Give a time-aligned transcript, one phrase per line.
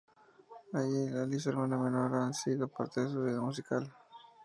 [0.73, 3.93] Ali, su hermana menor, ha sido parte de su vida musical.